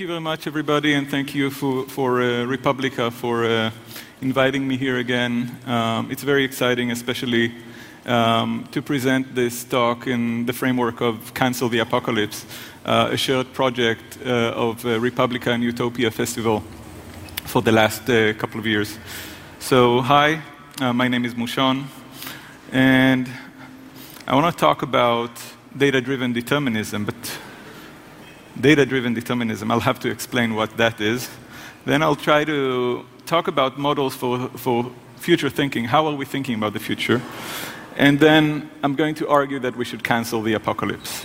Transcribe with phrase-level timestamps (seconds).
[0.00, 3.70] Thank you very much, everybody, and thank you for, for uh, Republica for uh,
[4.22, 5.54] inviting me here again.
[5.66, 7.52] Um, it's very exciting, especially
[8.06, 12.46] um, to present this talk in the framework of Cancel the Apocalypse,
[12.86, 16.62] uh, a shared project uh, of uh, Republica and Utopia Festival
[17.44, 18.98] for the last uh, couple of years.
[19.58, 20.40] So, hi,
[20.80, 21.84] my name is Mushon,
[22.72, 23.28] and
[24.26, 25.32] I want to talk about
[25.76, 27.38] data driven determinism, but
[28.58, 29.70] data driven determinism.
[29.70, 31.28] I'll have to explain what that is.
[31.84, 35.84] Then I'll try to talk about models for, for future thinking.
[35.84, 37.20] How are we thinking about the future?
[37.96, 41.24] And then I'm going to argue that we should cancel the apocalypse.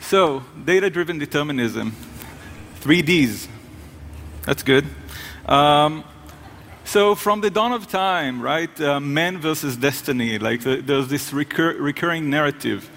[0.00, 1.92] So, data driven determinism,
[2.76, 3.48] three Ds.
[4.42, 4.84] That's good.
[5.46, 6.04] Um,
[6.84, 11.32] so, from the dawn of time, right, uh, man versus destiny, like the, there's this
[11.32, 12.88] recur recurring narrative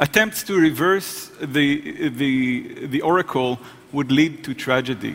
[0.00, 3.58] Attempts to reverse the, the, the oracle
[3.92, 5.14] would lead to tragedy.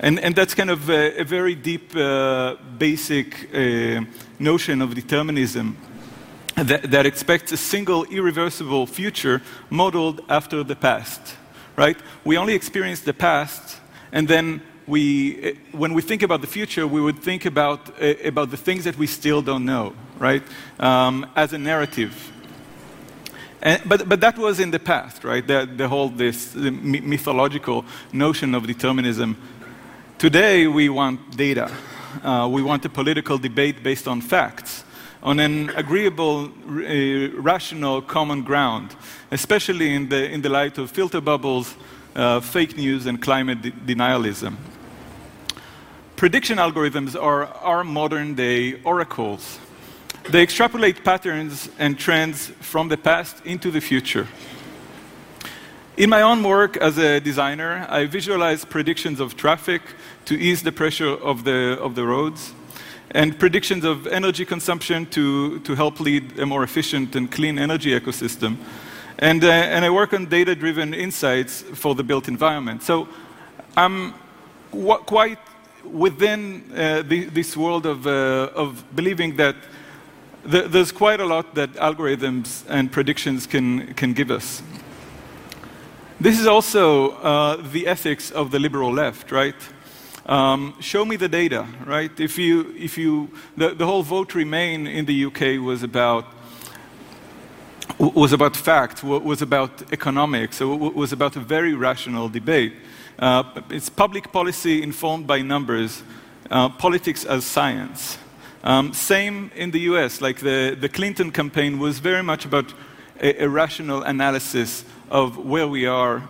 [0.00, 4.02] And, and that's kind of a, a very deep, uh, basic uh,
[4.38, 5.78] notion of determinism
[6.56, 11.36] that, that, expects a single, irreversible future modeled after the past,
[11.76, 11.96] right?
[12.22, 13.80] We only experience the past,
[14.12, 18.50] and then we, when we think about the future, we would think about, uh, about
[18.50, 20.42] the things that we still don't know, right?
[20.78, 22.30] Um, as a narrative.
[23.62, 25.46] And, but, but that was in the past, right?
[25.46, 29.36] The, the whole this the mythological notion of determinism.
[30.18, 31.70] Today, we want data.
[32.24, 34.84] Uh, we want a political debate based on facts,
[35.22, 38.96] on an agreeable, uh, rational, common ground,
[39.30, 41.76] especially in the, in the light of filter bubbles,
[42.16, 44.56] uh, fake news, and climate de denialism.
[46.16, 49.58] Prediction algorithms are our modern day oracles.
[50.30, 54.28] They extrapolate patterns and trends from the past into the future.
[55.96, 59.82] In my own work as a designer, I visualize predictions of traffic
[60.24, 62.54] to ease the pressure of the, of the roads,
[63.10, 67.90] and predictions of energy consumption to, to help lead a more efficient and clean energy
[67.90, 68.56] ecosystem.
[69.18, 72.82] And, uh, and I work on data driven insights for the built environment.
[72.82, 73.06] So
[73.76, 74.14] I'm
[74.70, 75.38] quite
[75.84, 79.56] within uh, the, this world of, uh, of believing that
[80.44, 84.62] there's quite a lot that algorithms and predictions can, can give us.
[86.20, 89.56] This is also uh, the ethics of the liberal left, right?
[90.26, 92.18] Um, show me the data, right?
[92.20, 96.26] If you, if you, the, the whole vote remain in the UK was about
[97.98, 102.72] was about fact, was about economics, so was about a very rational debate.
[103.18, 106.02] Uh, it's public policy informed by numbers,
[106.50, 108.18] uh, politics as science.
[108.64, 112.72] Um, same in the US, like the, the Clinton campaign was very much about
[113.20, 116.22] a, a rational analysis of where we are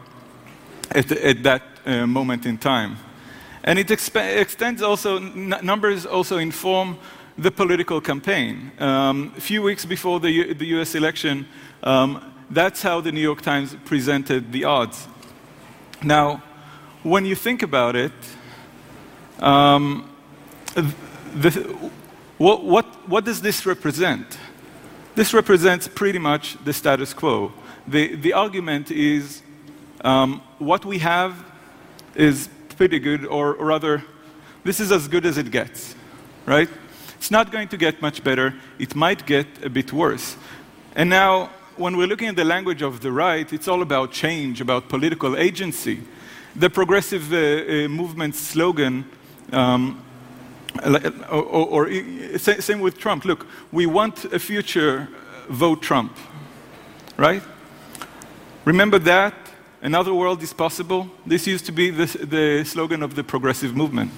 [0.91, 2.97] at, at that uh, moment in time.
[3.65, 6.99] And it extends also, numbers also inform
[7.39, 8.73] the political campaign.
[8.79, 11.47] Um, a few weeks before the, U the US election,
[11.83, 15.07] um, that's how the New York Times presented the odds.
[16.03, 16.43] Now,
[17.03, 18.13] when you think about it,
[19.39, 20.09] um,
[20.75, 21.91] the,
[22.43, 24.37] what, what, what does this represent?
[25.15, 27.53] This represents pretty much the status quo.
[27.87, 29.43] The, the argument is
[30.01, 31.37] um, what we have
[32.17, 34.03] is pretty good, or, or rather,
[34.65, 35.95] this is as good as it gets,
[36.45, 36.69] right?
[37.17, 38.55] It's not going to get much better.
[38.77, 40.37] It might get a bit worse.
[40.97, 44.61] And now, when we're looking at the language of the right, it's all about change,
[44.61, 46.01] about political agency.
[46.57, 49.05] The progressive uh, uh, movement slogan
[49.53, 50.03] um,
[51.31, 53.25] or, or, or, same with Trump.
[53.25, 56.17] Look, we want a future uh, vote Trump,
[57.17, 57.43] right?
[58.65, 59.35] Remember that?
[59.83, 61.11] Another world is possible.
[61.27, 64.13] This used to be the, the slogan of the progressive movement.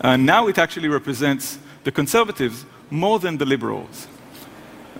[0.00, 4.08] Uh, now it actually represents the conservatives more than the liberals.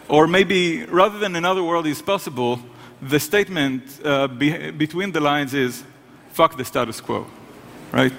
[0.09, 2.61] Or maybe rather than another world is possible,
[3.01, 5.83] the statement uh, be, between the lines is
[6.33, 7.27] fuck the status quo,
[7.93, 8.13] right?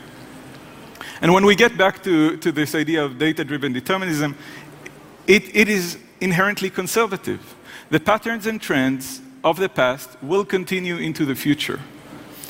[1.21, 4.35] And when we get back to, to this idea of data driven determinism,
[5.27, 7.55] it, it is inherently conservative.
[7.89, 11.79] The patterns and trends of the past will continue into the future.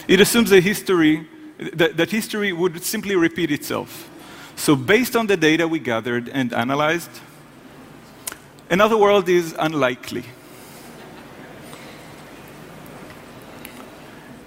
[0.08, 1.28] It assumes a history,
[1.74, 4.10] that, that history would simply repeat itself.
[4.56, 7.10] So, based on the data we gathered and analyzed,
[8.70, 10.24] another world is unlikely.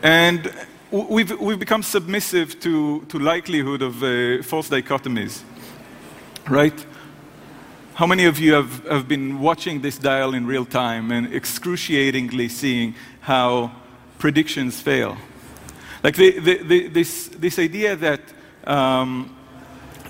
[0.02, 0.50] And
[0.90, 5.42] we've, we've become submissive to, to likelihood of uh, false dichotomies,
[6.48, 6.86] right?
[7.94, 12.48] How many of you have, have been watching this dial in real time and excruciatingly
[12.48, 13.72] seeing how
[14.18, 15.16] predictions fail.
[16.02, 18.20] Like the, the, the, this, this idea that,
[18.64, 19.36] um,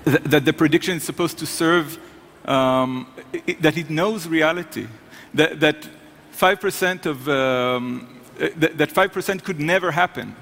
[0.05, 1.97] th- that the prediction is supposed to serve,
[2.45, 4.87] um, it, that it knows reality,
[5.33, 5.87] that, that
[6.33, 10.35] 5% of, um, that, that 5% could never happen.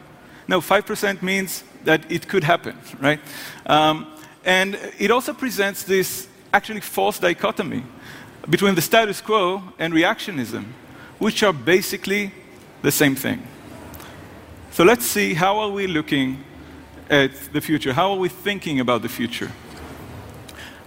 [0.48, 3.20] No, 5% means that it could happen, right?
[3.66, 4.08] Um,
[4.46, 7.84] and it also presents this actually false dichotomy
[8.50, 10.66] between the status quo and reactionism,
[11.20, 12.32] which are basically
[12.82, 13.46] the same thing.
[14.72, 16.44] So let's see how are we looking
[17.10, 17.94] at the future?
[17.94, 19.52] How are we thinking about the future?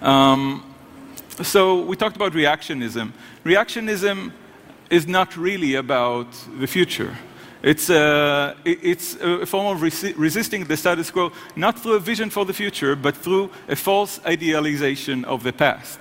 [0.00, 0.64] Um,
[1.42, 3.12] so we talked about reactionism.
[3.44, 4.32] Reactionism
[4.90, 6.28] is not really about
[6.58, 7.16] the future.
[7.62, 12.30] It's a, it's a form of resi resisting the status quo, not through a vision
[12.30, 15.98] for the future, but through a false idealization of the past.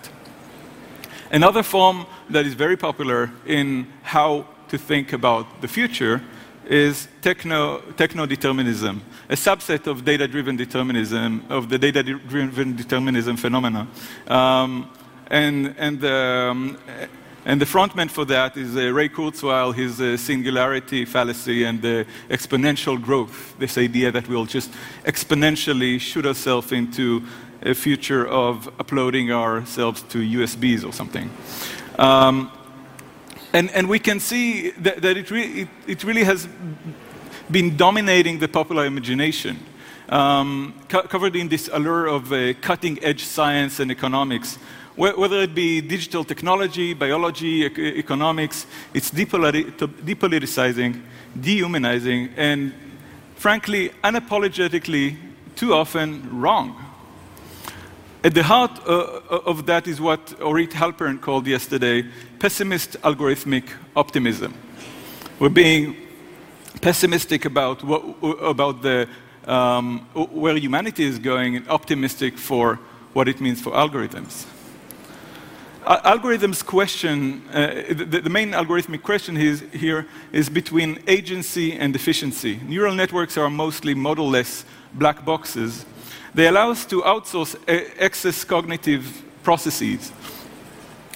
[1.31, 6.21] Another form that is very popular in how to think about the future
[6.65, 13.87] is techno, techno-determinism, a subset of data-driven determinism, of the data-driven determinism phenomena.
[14.27, 14.89] Um,
[15.27, 16.77] and, and, um,
[17.45, 22.05] and the frontman for that is uh, Ray Kurzweil, his uh, singularity fallacy and the
[22.29, 24.71] exponential growth, this idea that we'll just
[25.05, 27.23] exponentially shoot ourselves into
[27.61, 31.29] a future of uploading ourselves to USBs or something.
[31.97, 32.51] Um,
[33.53, 36.47] and, and we can see that, that it, re- it, it, really has
[37.49, 39.59] been dominating the popular imagination.
[40.07, 44.57] Um, co- covered in this allure of uh, cutting edge science and economics,
[44.99, 49.71] whether it be digital technology, biology, economics, it's depoliti-
[50.03, 51.01] depoliticizing,
[51.39, 52.73] dehumanizing, and
[53.35, 55.15] frankly, unapologetically,
[55.55, 56.75] too often wrong.
[58.25, 62.03] At the heart uh, of that is what Orit Halpern called yesterday
[62.39, 64.53] pessimist algorithmic optimism.
[65.39, 65.95] We're being
[66.81, 68.03] pessimistic about, what,
[68.41, 69.07] about the,
[69.45, 72.79] um, where humanity is going and optimistic for
[73.13, 74.45] what it means for algorithms.
[75.85, 82.59] Algorithms question, uh, the, the, main algorithmic question is, here is between agency and efficiency.
[82.67, 85.85] Neural networks are mostly model-less black boxes
[86.33, 90.11] they allow us to outsource excess cognitive processes.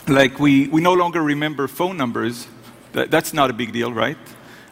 [0.07, 2.48] Like we, we no longer remember phone numbers.
[2.94, 4.18] That, that's not a big deal, right?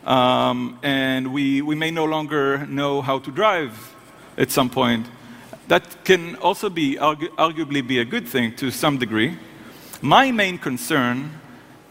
[0.06, 3.96] Um, and we, we may no longer know how to drive
[4.38, 5.06] at some point.
[5.68, 9.38] That can also be argu arguably be a good thing to some degree.
[10.02, 11.40] My main concern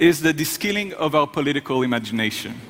[0.00, 2.60] is the deskilling of our political imagination.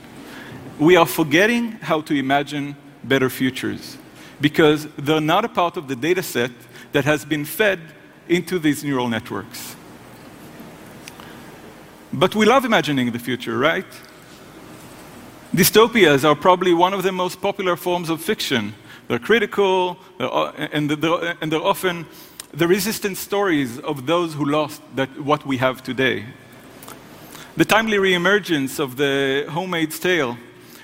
[0.78, 3.96] We are forgetting how to imagine better futures
[4.40, 6.50] because they're not a part of the data set
[6.92, 7.80] that has been fed
[8.28, 9.76] into these neural networks.
[12.12, 13.86] But we love imagining the future, right?
[15.54, 18.74] Dystopias are probably one of the most popular forms of fiction.
[19.08, 20.28] They're critical, they're,
[20.72, 22.06] and, they're, and they're often
[22.52, 26.26] the resistance stories of those who lost that, what we have today.
[27.56, 30.36] The timely reemergence of the Handmaid's Tale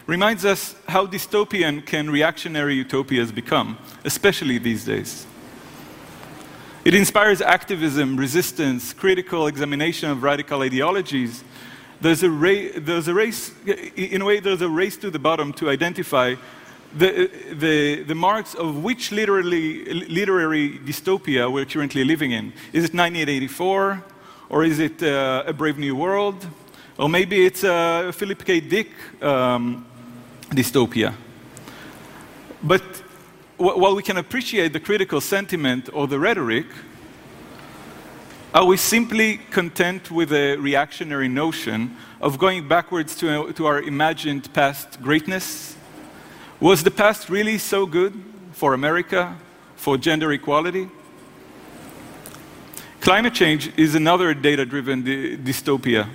[0.07, 5.27] reminds us how dystopian can reactionary utopias become, especially these days.
[6.85, 11.43] It inspires activism, resistance, critical examination of radical ideologies.
[12.01, 13.51] There's a, ra- there's a race,
[13.97, 16.37] in a way, there's a race to the bottom to identify
[16.95, 22.53] the, the, the marks of which literally, literary dystopia we're currently living in.
[22.73, 24.05] Is it 1984?
[24.49, 26.47] Or is it uh, A Brave New World?
[26.99, 28.61] Or maybe it's a Philip K.
[28.61, 28.91] Dick
[29.23, 29.85] um,
[30.51, 31.15] dystopia.
[32.63, 32.83] But
[33.57, 36.67] while we can appreciate the critical sentiment or the rhetoric,
[38.55, 44.53] are we simply content with a reactionary notion of going backwards to, to our imagined
[44.55, 45.76] past greatness?
[46.59, 48.15] Was the past really so good
[48.53, 49.37] for America,
[49.77, 50.89] for gender equality?
[53.03, 56.09] Climate change is another data driven dy dystopia.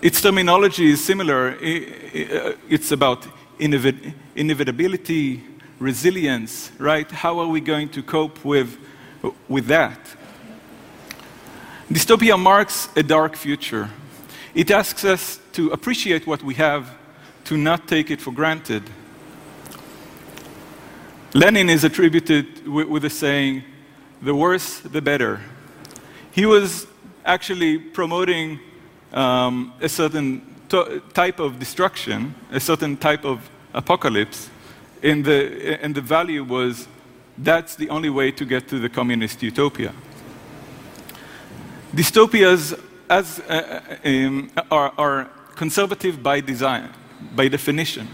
[0.00, 1.50] Its terminology is similar.
[1.50, 3.26] Uh, it's about
[3.58, 5.42] inevitability,
[5.78, 7.10] resilience, right?
[7.10, 8.78] How are we going to cope with,
[9.48, 9.98] with that?
[11.90, 13.90] Dystopia marks a dark future.
[14.54, 16.90] It asks us to appreciate what we have,
[17.52, 18.82] to not take it for granted.
[21.34, 23.62] Lenin is attributed with, with the saying,
[24.22, 25.38] the worse, the better.
[26.30, 26.86] He was
[27.26, 28.58] actually promoting
[29.12, 30.40] um, a certain
[31.12, 34.48] type of destruction, a certain type of apocalypse,
[35.02, 36.88] and the, and the value was
[37.36, 39.92] that's the only way to get to the communist utopia.
[41.94, 42.80] Dystopias
[43.10, 46.88] as, uh, uh um, are, are, conservative by design.
[47.34, 48.08] By definition.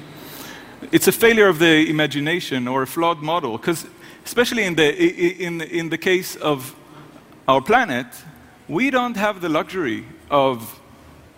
[0.93, 3.87] It's a failure of the imagination or a flawed model, because
[4.25, 4.95] especially in the,
[5.45, 6.75] in, in the case of
[7.47, 8.07] our planet,
[8.69, 10.81] we don't have the luxury of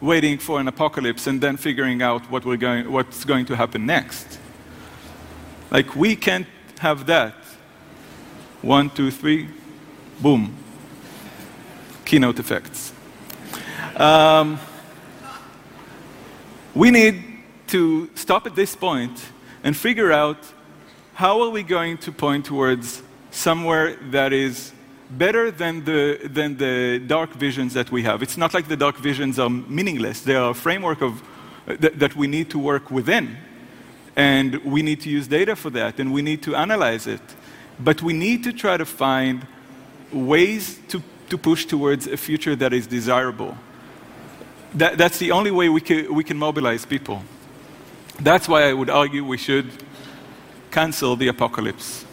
[0.00, 3.86] waiting for an apocalypse and then figuring out what we're going, what's going to happen
[3.86, 4.38] next.
[5.70, 6.46] Like, we can't
[6.80, 7.34] have that.
[8.62, 9.48] One, two, three,
[10.20, 10.54] boom.
[12.04, 12.92] Keynote effects.
[13.96, 14.58] Um,
[16.74, 17.29] we need
[17.70, 19.20] to stop at this point
[19.64, 20.38] and figure out
[21.14, 24.72] how are we going to point towards somewhere that is
[25.10, 28.22] better than the, than the dark visions that we have.
[28.22, 30.20] It's not like the dark visions are meaningless.
[30.20, 31.22] They are a framework of,
[31.66, 33.36] uh, th that we need to work within.
[34.16, 37.22] And we need to use data for that, and we need to analyze it.
[37.78, 39.46] But we need to try to find
[40.12, 43.56] ways to, to push towards a future that is desirable.
[44.74, 47.22] That, that's the only way we can, we can mobilize people.
[48.22, 49.70] That's why I would argue we should
[50.70, 52.04] cancel the apocalypse.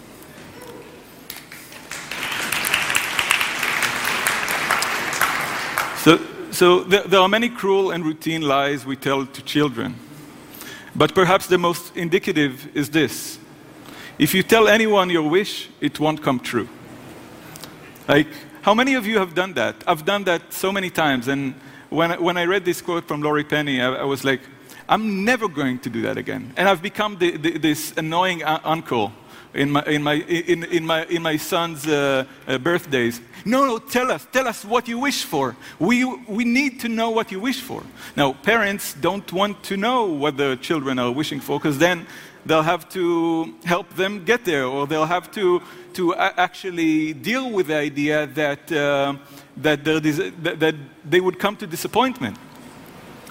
[5.98, 6.20] So,
[6.52, 9.96] so there, there, are many cruel and routine lies we tell to children.
[10.96, 13.38] But perhaps the most indicative is this
[14.18, 16.70] if you tell anyone your wish, it won't come true.
[18.08, 18.28] Like,
[18.62, 19.76] how many of you have done that?
[19.86, 21.28] I've done that so many times.
[21.28, 21.54] And
[21.90, 24.40] when, when I read this quote from Laurie Penny, I, I was like,
[24.90, 26.54] I'm never going to do that again.
[26.56, 29.12] And I've become the, the, this annoying uncle
[29.54, 33.20] in my, in my, in, in my, in my son's uh, uh, birthdays.
[33.44, 35.56] No, no, tell us, tell us what you wish for.
[35.80, 37.84] We, we need to know what you wish for.
[38.16, 42.06] Now, parents don't want to know what their children are wishing for because then
[42.46, 45.62] they'll have to help them get there or they'll have to,
[45.94, 49.16] to actually deal with the idea that, uh,
[49.58, 52.38] that, that, that they would come to disappointment.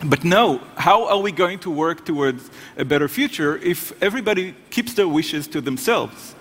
[0.05, 4.93] But no, how are we going to work towards a better future if everybody keeps
[4.95, 6.35] their wishes to themselves?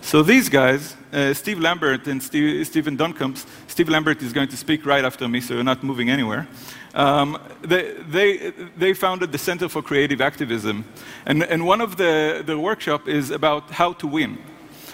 [0.00, 3.36] So these guys, uh, Steve Lambert and Steve, Stephen Duncombe,
[3.68, 6.48] Steve Lambert is going to speak right after me, so you're not moving anywhere.
[6.94, 10.84] Um, they, they, they, founded the Center for Creative Activism.
[11.24, 14.38] And, and one of the, the workshop is about how to win.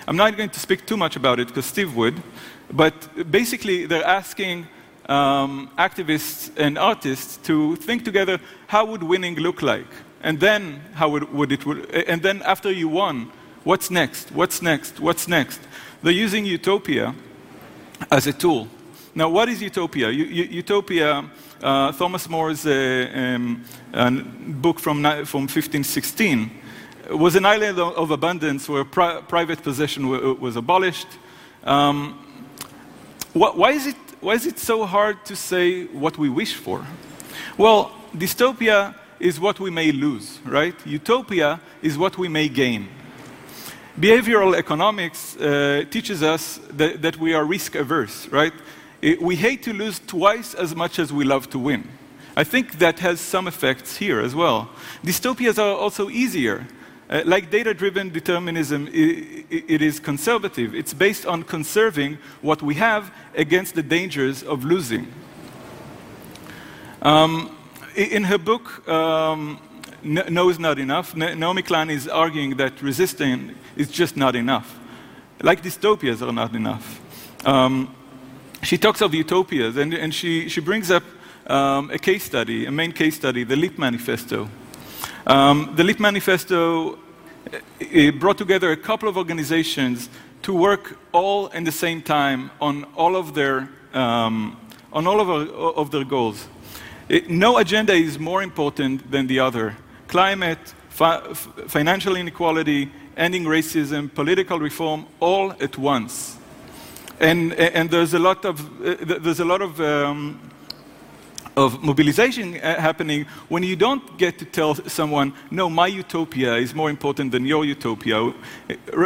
[0.06, 2.22] I'm not going to speak too much about it because Steve would,
[2.70, 4.68] but basically they're asking
[5.08, 9.86] um, activists and artists to think together how would winning look like,
[10.22, 13.30] and then how would, would it would, and then after you won,
[13.64, 14.30] what's next?
[14.32, 15.00] What's next?
[15.00, 15.60] What's next?
[16.02, 17.14] They're using Utopia
[18.10, 18.68] as a tool.
[19.14, 20.10] Now, what is Utopia?
[20.10, 21.24] U Utopia,
[21.62, 23.64] uh, Thomas More's uh, um,
[24.60, 26.50] book from, from 1516,
[27.10, 30.08] was an island of abundance where pri private possession
[30.40, 31.08] was abolished.
[31.64, 32.14] Um,
[33.34, 36.84] wh why is it why is it so hard to say what we wish for?
[37.56, 40.74] Well, dystopia is what we may lose, right?
[40.86, 42.88] Utopia is what we may gain.
[43.98, 48.52] Behavioral economics uh, teaches us that, that, we are risk averse, right?
[49.20, 51.88] We hate to lose twice as much as we love to win.
[52.36, 54.70] I think that has some effects here as well.
[55.04, 56.66] Dystopias are also easier
[57.10, 60.74] uh, like data driven determinism, it, it is conservative.
[60.74, 65.06] It's based on conserving what we have against the dangers of losing.
[67.00, 67.56] Um,
[67.96, 69.60] in her book, um,
[70.02, 74.78] No is Not Enough, Naomi Klein is arguing that resisting is just not enough.
[75.42, 77.00] Like dystopias are not enough.
[77.46, 77.94] Um,
[78.62, 81.04] she talks of utopias, and, and she, she brings up
[81.46, 84.48] um, a case study, a main case study, the Leap Manifesto.
[85.26, 86.98] Um, the Leap Manifesto
[88.18, 90.08] brought together a couple of organizations
[90.42, 94.56] to work all in the same time on all of their, um,
[94.92, 95.42] on all of, our,
[95.74, 96.46] of their goals.
[97.08, 99.76] It, no agenda is more important than the other.
[100.06, 100.58] Climate,
[100.88, 101.20] fi
[101.68, 106.36] financial inequality, ending racism, political reform, all at once.
[107.20, 110.38] And, and there's a lot of, uh, there's a lot of um,
[111.58, 116.74] of mobilization uh, happening when you don't get to tell someone, no, my utopia is
[116.74, 118.16] more important than your utopia.
[118.16, 118.34] R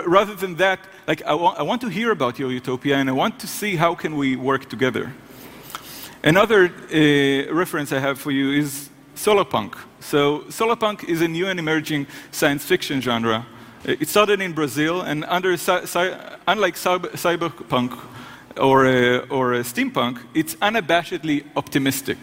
[0.06, 3.12] rather than that, like, I, wa I want to hear about your utopia and I
[3.12, 5.12] want to see how can we work together.
[6.23, 9.73] Another uh, reference I have for you is solarpunk.
[10.00, 13.47] So solarpunk is a new and emerging science fiction genre.
[13.85, 15.56] It started in Brazil, and under,
[16.47, 17.99] unlike cyberpunk
[18.56, 22.18] or, uh, or steampunk, it's unabashedly optimistic.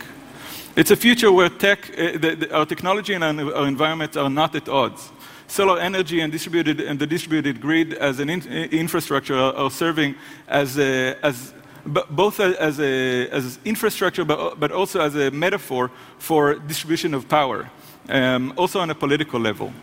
[0.75, 4.29] It's a future where tech, uh, the, the, our technology and our, our, environment are
[4.29, 5.11] not at odds.
[5.47, 10.15] Solar energy and, distributed, and the distributed grid as an in, infrastructure are, are, serving
[10.47, 11.53] as, a, as
[11.85, 17.69] both as, a, as infrastructure, but, but also as a metaphor for distribution of power,
[18.09, 19.73] um, also on a political level.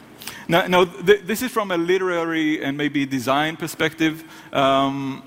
[0.48, 4.22] Now, now th this is from a literary and maybe design perspective.
[4.52, 5.22] Um,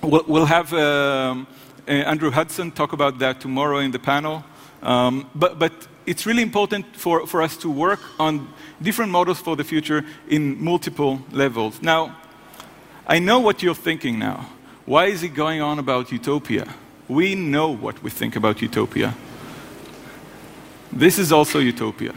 [0.00, 1.46] we'll, we'll, have um,
[1.88, 4.44] uh, Andrew Hudson talk about that tomorrow in the panel.
[4.82, 5.72] Um, but, but
[6.06, 8.48] it's really important for, for us to work on
[8.80, 11.82] different models for the future in multiple levels.
[11.82, 12.16] Now,
[13.06, 14.48] I know what you're thinking now.
[14.86, 16.74] Why is he going on about utopia?
[17.08, 19.14] We know what we think about utopia.
[20.92, 22.14] This is also utopia.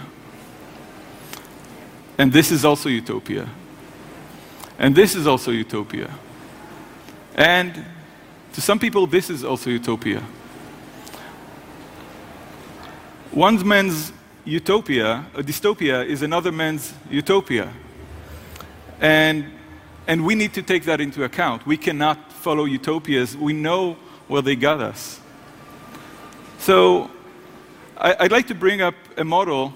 [2.17, 3.49] And this is also utopia.
[4.77, 6.09] And this is also utopia.
[7.35, 7.85] And
[8.53, 10.23] to some people, this is also utopia.
[13.31, 14.11] One man's
[14.43, 17.71] utopia, a dystopia, is another man's utopia.
[18.99, 19.45] And,
[20.05, 21.65] and we need to take that into account.
[21.65, 23.37] We cannot follow utopias.
[23.37, 23.93] We know
[24.27, 25.21] where they got us.
[26.59, 27.09] So
[27.95, 29.73] I, would like to bring up a model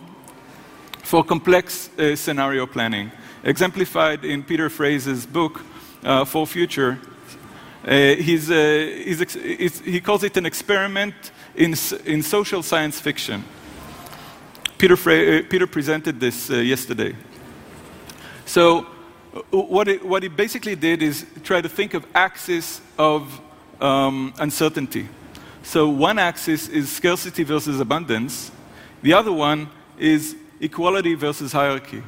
[1.04, 3.10] for complex uh, scenario planning,
[3.46, 5.62] exemplified in Peter Frase's book,
[6.04, 6.98] uh, Four Futures.
[7.88, 11.14] Uh, he's, uh, he's he calls it an experiment
[11.56, 13.44] in, in social science fiction.
[14.78, 17.16] Peter, uh, Peter presented this uh, yesterday.
[18.46, 18.88] So,
[19.52, 23.42] what it, what he basically did is try to think of axis of
[23.82, 25.08] um, uncertainty.
[25.64, 28.52] So, one axis is scarcity versus abundance,
[29.02, 32.04] the other one is equality versus hierarchy.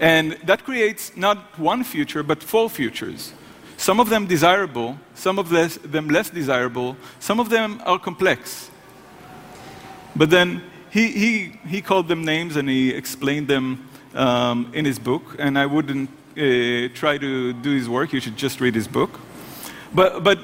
[0.00, 3.32] And that creates not one future, but four futures.
[3.78, 8.70] Some of them desirable, some of less, them less desirable, some of them are complex.
[10.16, 14.98] But then he, he, he called them names and he explained them um, in his
[14.98, 18.88] book, and I wouldn't uh, try to do his work, you should just read his
[18.88, 19.20] book.
[19.94, 20.40] But, but,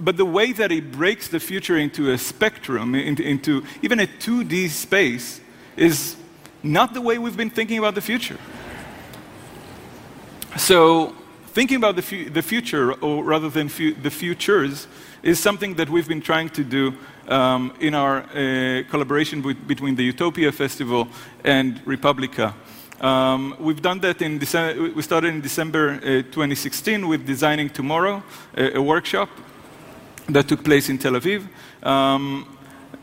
[0.00, 4.06] but the way that he breaks the future into a spectrum, into, into even a
[4.06, 5.42] 2D space,
[5.76, 6.16] is
[6.62, 8.38] not the way we've been thinking about the future.
[10.56, 11.14] So,
[11.52, 14.86] thinking about the, fu the future, or rather than fu the futures,
[15.22, 16.94] is something that we've been trying to do
[17.28, 21.08] um, in our uh, collaboration between the Utopia Festival
[21.44, 22.54] and Republica.
[23.00, 28.22] Um, we've done that in December, we started in December uh, 2016 with Designing Tomorrow,
[28.56, 29.28] a, a, workshop
[30.28, 31.48] that took place in Tel Aviv.
[31.82, 32.46] Um,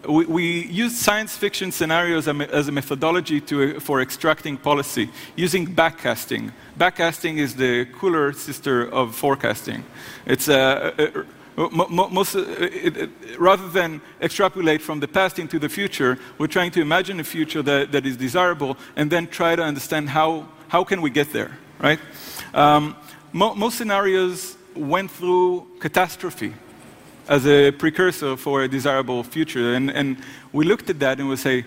[0.08, 6.52] we, we science fiction scenarios as a methodology to, for extracting policy using backcasting.
[6.78, 9.84] Backcasting is the cooler sister of forecasting.
[10.26, 11.26] It's a, a,
[11.58, 17.20] most, uh, rather than extrapolate from the past into the future, we're trying to imagine
[17.20, 21.10] a future that, that is desirable and then try to understand how, how can we
[21.10, 22.00] get there, right?
[22.54, 22.96] Um,
[23.34, 26.54] mo most scenarios went through catastrophe
[27.30, 29.76] as a precursor for a desirable future.
[29.76, 30.18] And, and
[30.52, 31.64] we looked at that and we say,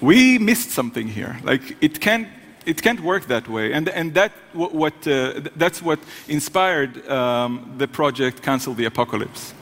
[0.00, 1.38] we missed something here.
[1.44, 2.26] Like, it can't,
[2.66, 3.72] it can't work that way.
[3.72, 9.54] And, and that, what, what uh, that's what inspired um, the project Cancel the Apocalypse.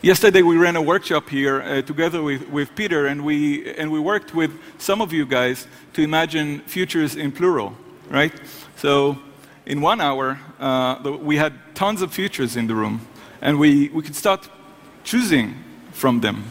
[0.00, 3.98] Yesterday, we ran a workshop here uh, together with, with Peter, and we, and we
[3.98, 7.74] worked with some of you guys to imagine futures in plural,
[8.08, 8.32] right?
[8.76, 9.18] So,
[9.66, 13.00] in one hour, uh, we had tons of futures in the room
[13.44, 14.48] and we, we could start
[15.04, 15.54] choosing
[15.92, 16.42] from them.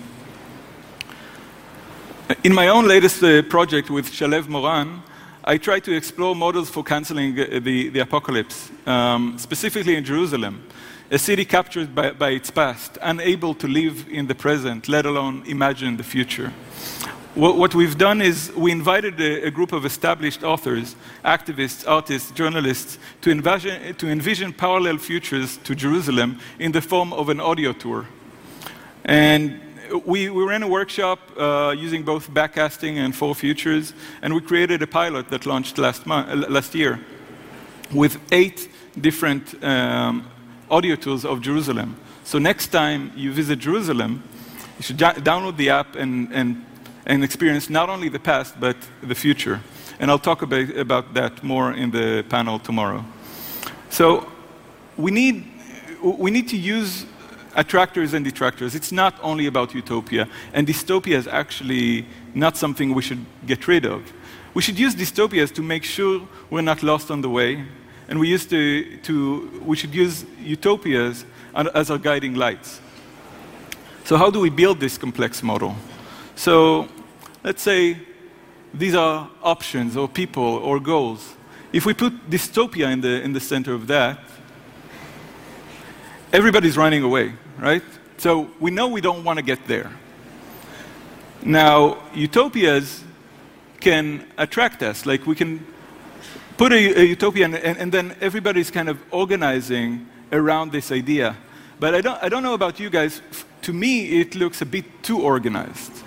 [2.43, 5.01] In my own latest uh, project with Shalev Moran,
[5.43, 10.63] I try to explore models for canceling uh, the, the apocalypse, um, specifically in Jerusalem,
[11.12, 15.43] a city captured by, by its past, unable to live in the present, let alone
[15.47, 16.53] imagine the future.
[17.36, 23.32] What we've done is we invited a, group of established authors, activists, artists, journalists to
[23.32, 28.06] envision, to envision parallel futures to Jerusalem in the form of an audio tour.
[29.04, 29.60] And
[30.06, 34.84] we, we ran a workshop uh, using both backcasting and four futures, and we created
[34.84, 37.00] a pilot that launched last, month, uh, last year
[37.91, 38.69] with eight
[39.02, 40.30] different um,
[40.69, 41.96] audio tours of Jerusalem.
[42.26, 44.22] So next time you visit Jerusalem,
[44.78, 46.63] you should download the app and, and
[47.06, 49.62] and experience not only the past, but the future.
[50.00, 53.06] And I'll talk about, about that more in the panel tomorrow.
[53.89, 54.28] So
[54.98, 55.46] we need,
[56.02, 57.06] we need to use
[57.56, 58.76] attractors and detractors.
[58.76, 63.86] It's not only about utopia, and dystopia is actually not something we should get rid
[63.86, 64.02] of.
[64.54, 67.66] We should use dystopias to make sure we're not lost on the way,
[68.08, 72.82] and we, used to, to, we should use utopias as our guiding lights.
[74.06, 75.76] So how do we build this complex model?
[76.36, 76.88] So
[77.43, 77.98] let's say
[78.74, 81.36] these are options or people or goals.
[81.72, 84.19] If we put dystopia in the, in the center of that,
[86.32, 87.84] everybody's running away, right?
[88.17, 89.91] So we know we don't want to get there.
[91.43, 93.04] Now, utopias
[93.80, 95.06] can attract us.
[95.06, 95.65] Like we can
[96.58, 101.36] put a, a utopia and, and, and, then everybody's kind of organizing around this idea.
[101.80, 103.22] But I don't, I don't know about you guys.
[103.63, 106.03] To me, it looks a bit too organized.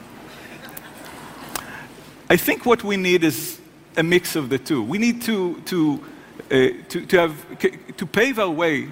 [2.29, 3.61] I think what we need is
[3.97, 4.83] a mix of the two.
[4.83, 6.05] We need to, to,
[6.51, 6.51] uh,
[6.89, 7.59] to, to, have,
[7.97, 8.89] to pave our way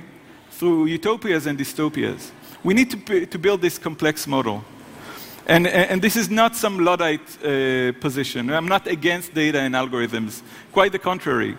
[0.50, 2.30] through utopias and dystopias.
[2.62, 4.64] We need to, to build this complex model.
[5.46, 8.50] And, and, this is not some Luddite uh, position.
[8.50, 10.40] I'm not against data and algorithms.
[10.72, 11.58] Quite the contrary.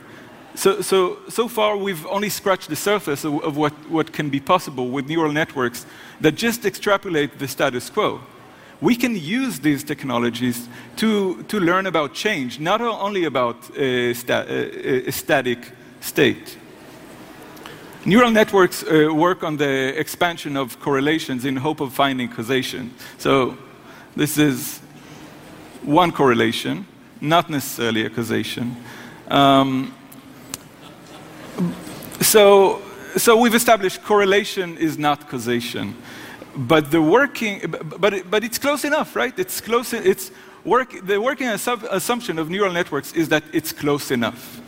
[0.55, 4.39] So, so, so far, we've only scratched the surface of, of what, what can be
[4.39, 5.85] possible with neural networks
[6.21, 8.21] that just extrapolate the status quo.
[8.81, 14.45] We can use these technologies to, to learn about change, not only about a, sta
[14.47, 16.57] a, a static state.
[18.05, 22.93] Neural networks uh, work on the expansion of correlations in hope of finding causation.
[23.17, 23.57] So
[24.15, 24.79] this is
[25.81, 26.85] one correlation,
[27.21, 28.75] not necessarily a causation.
[29.27, 29.93] Um,
[32.21, 32.81] so,
[33.17, 35.95] so we've established correlation is not causation.
[36.55, 37.61] But the working,
[37.99, 39.37] but, but it's close enough, right?
[39.37, 40.31] It's close, it's
[40.63, 44.61] work, the working assumption of neural networks is that it's close enough.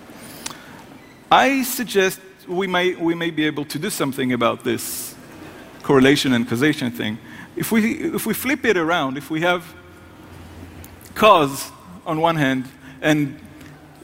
[1.31, 5.15] I suggest we may, we may be able to do something about this
[5.81, 7.17] correlation and causation thing.
[7.55, 9.73] If we, if we flip it around, if we have
[11.15, 11.71] cause
[12.05, 12.65] on one hand,
[13.01, 13.39] and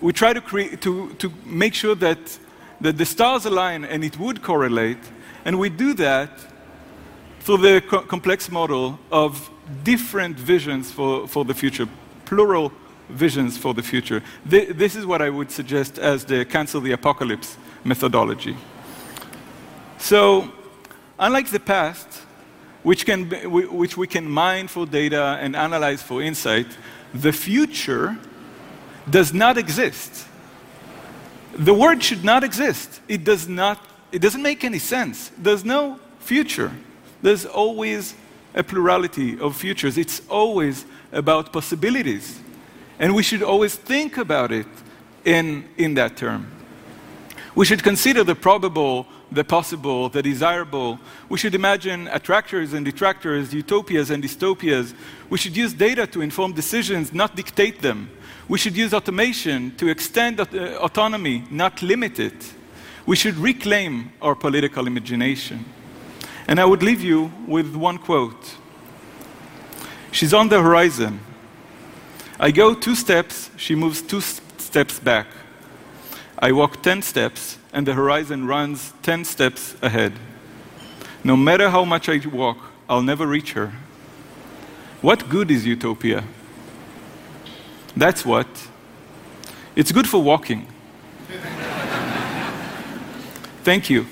[0.01, 2.39] we try to, create, to, to make sure that,
[2.81, 4.97] that the stars align and it would correlate,
[5.45, 6.29] and we do that
[7.43, 9.49] through the co complex model of
[9.83, 11.87] different visions for, for the future,
[12.25, 12.71] plural
[13.09, 14.23] visions for the future.
[14.49, 18.55] Th this is what I would suggest as the cancel the apocalypse methodology.
[19.97, 20.51] So,
[21.19, 22.07] unlike the past,
[22.83, 23.45] which, can be,
[23.81, 26.67] which we can mine for data and analyze for insight,
[27.13, 28.17] the future
[29.09, 30.27] does not exist.
[31.55, 33.01] The word should not exist.
[33.07, 33.77] It does not,
[34.11, 35.31] it doesn't make any sense.
[35.37, 36.71] There's no future.
[37.23, 38.13] There's always
[38.53, 39.97] a plurality of futures.
[39.97, 42.39] It's always about possibilities.
[42.99, 44.67] And we should always think about it
[45.25, 46.51] in, in that term.
[47.55, 50.99] We should consider the probable the possible, the desirable.
[51.27, 54.93] We should imagine attractors and detractors, utopias and dystopias.
[55.29, 58.09] We should use data to inform decisions, not dictate them.
[58.47, 60.45] We should use automation to extend uh,
[60.79, 62.53] autonomy, not limit it.
[63.05, 65.65] We should reclaim our political imagination.
[66.47, 68.55] And I would leave you with one quote.
[70.11, 71.19] She's on the horizon.
[72.39, 75.27] I go two steps, she moves two steps back.
[76.37, 80.13] I walk 10 steps, and the horizon runs 10 steps ahead.
[81.23, 82.57] No matter how much I walk,
[82.89, 83.71] I'll never reach her.
[85.01, 86.23] What good is utopia?
[87.95, 88.47] That's what.
[89.75, 90.67] It's good for walking.
[93.63, 94.05] Thank you.